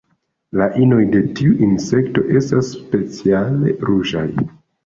[0.59, 4.27] La inoj de tiu insekto estas speciale ruĝaj.